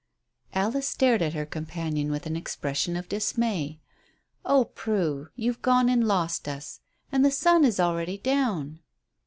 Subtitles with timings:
[0.55, 3.79] Alice stared at her companion with an expression of dismay.
[4.43, 6.79] "Oh, Prue, you've gone and lost us
[7.11, 8.79] and the sun is already down."